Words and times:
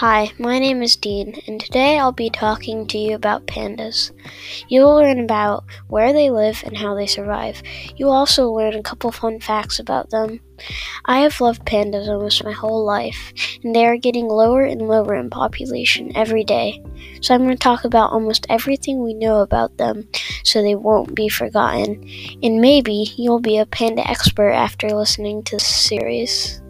Hi, 0.00 0.30
my 0.38 0.58
name 0.58 0.82
is 0.82 0.94
Dean, 0.94 1.40
and 1.46 1.58
today 1.58 1.98
I'll 1.98 2.12
be 2.12 2.28
talking 2.28 2.86
to 2.88 2.98
you 2.98 3.14
about 3.14 3.46
pandas. 3.46 4.12
You 4.68 4.82
will 4.82 4.96
learn 4.96 5.20
about 5.20 5.64
where 5.88 6.12
they 6.12 6.28
live 6.28 6.62
and 6.66 6.76
how 6.76 6.94
they 6.94 7.06
survive. 7.06 7.62
You 7.96 8.04
will 8.04 8.12
also 8.12 8.50
learn 8.50 8.74
a 8.74 8.82
couple 8.82 9.10
fun 9.10 9.40
facts 9.40 9.78
about 9.78 10.10
them. 10.10 10.40
I 11.06 11.20
have 11.20 11.40
loved 11.40 11.64
pandas 11.64 12.08
almost 12.08 12.44
my 12.44 12.52
whole 12.52 12.84
life, 12.84 13.32
and 13.64 13.74
they 13.74 13.86
are 13.86 13.96
getting 13.96 14.28
lower 14.28 14.64
and 14.64 14.82
lower 14.82 15.14
in 15.14 15.30
population 15.30 16.14
every 16.14 16.44
day. 16.44 16.84
So 17.22 17.34
I'm 17.34 17.44
going 17.44 17.56
to 17.56 17.58
talk 17.58 17.86
about 17.86 18.12
almost 18.12 18.44
everything 18.50 19.02
we 19.02 19.14
know 19.14 19.38
about 19.38 19.78
them 19.78 20.06
so 20.44 20.60
they 20.60 20.74
won't 20.74 21.14
be 21.14 21.30
forgotten. 21.30 22.06
And 22.42 22.60
maybe 22.60 23.14
you'll 23.16 23.40
be 23.40 23.56
a 23.56 23.64
panda 23.64 24.06
expert 24.06 24.50
after 24.50 24.90
listening 24.90 25.42
to 25.44 25.56
this 25.56 25.66
series. 25.66 26.60